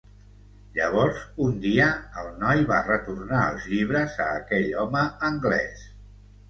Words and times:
Llavors, 0.77 1.19
un 1.49 1.59
dia, 1.67 1.85
el 2.23 2.31
noi 2.45 2.65
va 2.73 2.81
retornar 2.89 3.45
els 3.53 3.71
llibres 3.75 4.21
a 4.29 4.33
aquell 4.43 4.71
home 4.87 5.07
anglès. 5.33 5.91